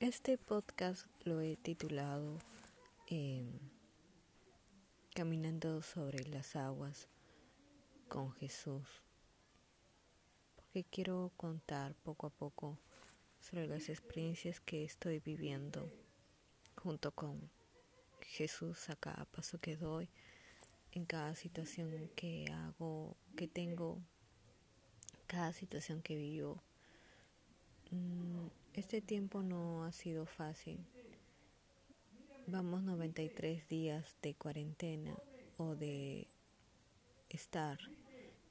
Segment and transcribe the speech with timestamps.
[0.00, 2.38] Este podcast lo he titulado
[3.08, 3.50] em,
[5.12, 7.08] Caminando sobre las aguas
[8.06, 8.86] con Jesús,
[10.54, 12.78] porque quiero contar poco a poco
[13.40, 15.90] sobre las experiencias que estoy viviendo
[16.76, 17.50] junto con
[18.20, 20.08] Jesús a cada paso que doy,
[20.92, 23.98] en cada situación que hago, que tengo,
[25.26, 26.62] cada situación que vivo.
[27.90, 28.46] Mm,
[28.78, 30.78] este tiempo no ha sido fácil.
[32.46, 35.16] Vamos 93 días de cuarentena
[35.56, 36.28] o de
[37.28, 37.78] estar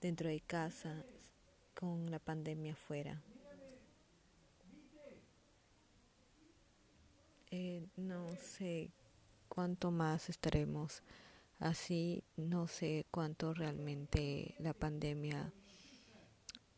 [0.00, 1.04] dentro de casa
[1.78, 3.22] con la pandemia afuera.
[7.52, 8.90] Eh, no sé
[9.48, 11.04] cuánto más estaremos
[11.60, 15.52] así, no sé cuánto realmente la pandemia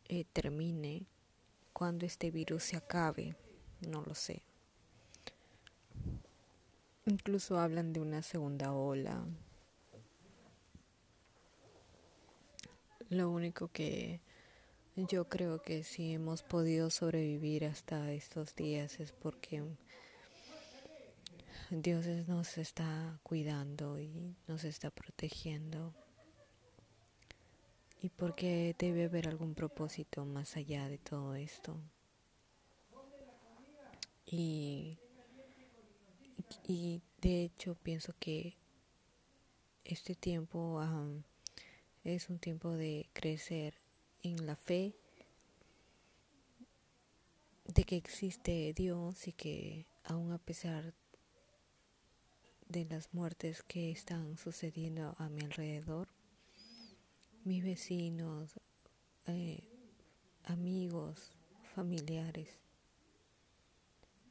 [0.04, 1.06] eh, termine
[1.78, 3.36] cuando este virus se acabe,
[3.86, 4.42] no lo sé.
[7.06, 9.24] Incluso hablan de una segunda ola.
[13.08, 14.20] Lo único que
[14.96, 19.62] yo creo que si hemos podido sobrevivir hasta estos días es porque
[21.70, 25.94] Dios nos está cuidando y nos está protegiendo
[28.00, 31.80] y porque debe haber algún propósito más allá de todo esto.
[34.30, 34.98] Y,
[36.66, 38.56] y de hecho pienso que
[39.84, 40.82] este tiempo
[42.04, 43.74] es un tiempo de crecer
[44.22, 44.94] en la fe
[47.64, 50.94] de que existe Dios y que aun a pesar
[52.68, 56.08] de las muertes que están sucediendo a mi alrededor,
[57.44, 58.60] mis vecinos,
[59.26, 59.62] eh,
[60.44, 61.32] amigos,
[61.74, 62.67] familiares.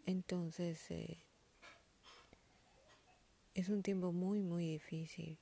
[0.07, 1.19] Entonces, eh,
[3.53, 5.37] es un tiempo muy, muy difícil,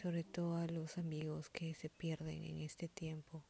[0.00, 3.42] sobre todo a los amigos que se pierden en este tiempo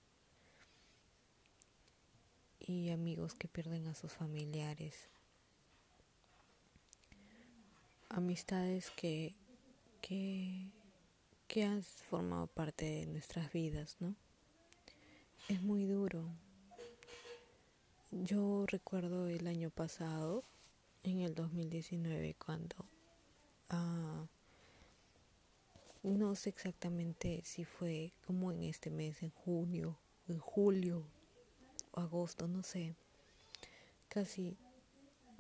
[2.59, 5.11] y amigos que pierden a sus familiares.
[8.09, 9.35] Amistades que,
[10.01, 10.73] que
[11.49, 14.15] que has formado parte de nuestras vidas, ¿no?
[15.49, 16.29] Es muy duro.
[18.25, 20.43] Yo recuerdo el año pasado,
[21.05, 22.75] en el 2019, cuando
[23.69, 24.27] ah,
[26.03, 29.97] no sé exactamente si fue como en este mes, en junio,
[30.27, 31.05] en julio,
[31.93, 32.97] o agosto, no sé,
[34.09, 34.57] casi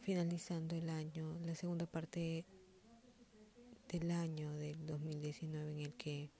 [0.00, 2.44] finalizando el año, la segunda parte
[3.88, 6.30] del año del 2019 en el que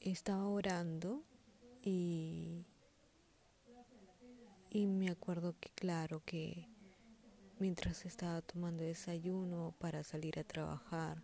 [0.00, 1.22] estaba orando
[1.82, 2.64] y,
[4.74, 6.66] y me acuerdo que claro que
[7.58, 11.22] mientras estaba tomando desayuno para salir a trabajar,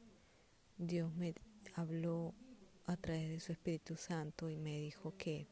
[0.77, 1.35] Dios me
[1.75, 2.35] habló
[2.85, 5.47] a través de su Espíritu Santo y me dijo que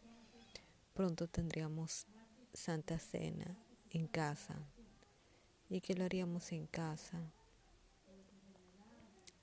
[0.92, 2.06] pronto tendríamos
[2.52, 3.56] Santa Cena
[3.90, 4.68] en casa
[5.70, 7.32] y que lo haríamos en casa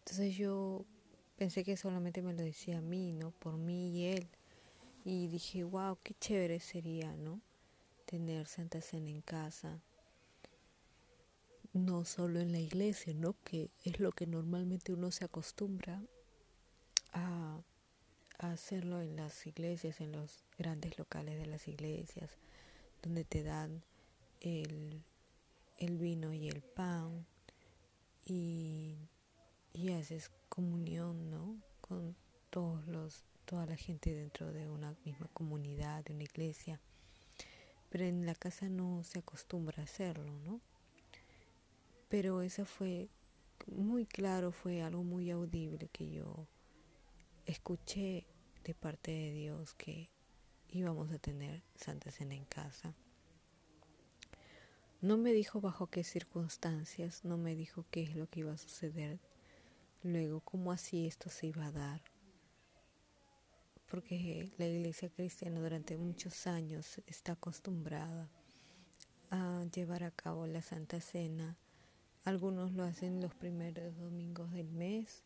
[0.06, 0.86] entonces yo
[1.38, 3.32] pensé que solamente me lo decía a mí, ¿no?
[3.32, 4.28] Por mí y él.
[5.06, 7.40] Y dije, wow, qué chévere sería, ¿no?
[8.14, 9.82] Tener Santa Cena en casa.
[11.74, 13.36] No solo en la iglesia, ¿no?
[13.44, 16.00] Que es lo que normalmente uno se acostumbra
[17.12, 17.60] a,
[18.38, 22.38] hacerlo en las iglesias, en los grandes locales de las iglesias,
[23.02, 23.82] donde te dan
[24.42, 25.02] el,
[25.80, 27.26] vino y el pan
[28.26, 28.96] y
[29.74, 31.58] y haces comunión, ¿no?
[31.82, 32.16] Con
[32.52, 36.80] todos los, toda la gente dentro de una misma comunidad, de una iglesia.
[37.94, 40.62] Pero en la casa no se acostumbra a hacerlo, ¿no?
[42.10, 43.08] Pero eso fue
[43.68, 46.48] muy claro, fue algo muy audible que yo
[47.46, 48.26] escuché
[48.64, 50.10] de parte de Dios que
[50.70, 52.96] íbamos a tener Santa Cena en casa.
[55.00, 58.58] No me dijo bajo qué circunstancias, no me dijo qué es lo que iba a
[58.58, 59.20] suceder
[60.02, 62.02] Luego, ¿cómo así esto se iba a dar?
[63.94, 68.28] Porque la iglesia cristiana durante muchos años está acostumbrada
[69.30, 71.60] a llevar a cabo la Santa Cena.
[72.24, 75.22] Algunos lo hacen los primeros domingos del mes,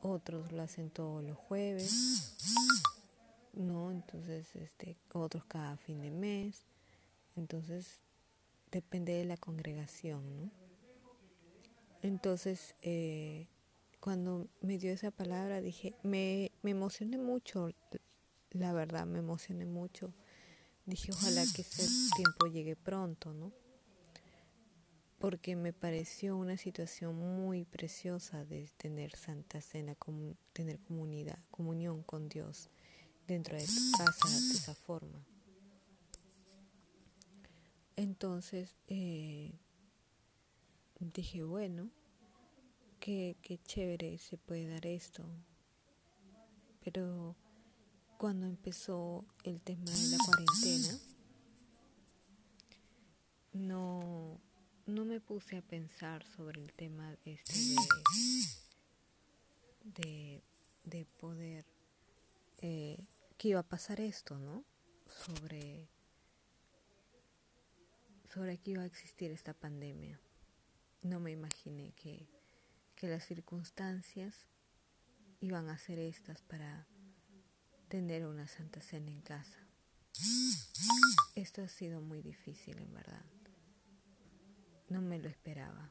[0.00, 2.34] otros lo hacen todos los jueves,
[3.52, 3.92] ¿no?
[3.92, 6.64] Entonces, este, otros cada fin de mes.
[7.36, 8.00] Entonces,
[8.72, 10.50] depende de la congregación, ¿no?
[12.02, 13.46] Entonces, eh,
[14.02, 17.70] cuando me dio esa palabra, dije, me, me emocioné mucho,
[18.50, 20.12] la verdad, me emocioné mucho,
[20.86, 23.52] dije ojalá que ese tiempo llegue pronto, ¿no?
[25.20, 29.96] Porque me pareció una situación muy preciosa de tener Santa Cena,
[30.52, 32.70] tener comunidad, comunión con Dios
[33.28, 35.24] dentro de tu casa de esa forma.
[37.94, 39.52] Entonces eh,
[40.98, 41.88] dije, bueno,
[43.02, 45.24] qué, qué chévere se puede dar esto.
[46.84, 47.36] Pero
[48.16, 50.98] cuando empezó el tema de la cuarentena,
[53.54, 54.40] no,
[54.86, 57.74] no me puse a pensar sobre el tema este
[59.82, 60.44] de,
[60.84, 61.66] de, poder,
[62.58, 63.04] eh,
[63.36, 64.64] que iba a pasar esto, ¿no?
[65.08, 65.88] Sobre,
[68.32, 70.20] sobre que iba a existir esta pandemia.
[71.02, 72.28] No me imaginé que,
[73.02, 74.46] que las circunstancias
[75.40, 76.86] iban a ser estas para
[77.88, 79.58] tener una Santa Cena en casa.
[81.34, 83.24] Esto ha sido muy difícil, en verdad.
[84.88, 85.90] No me lo esperaba.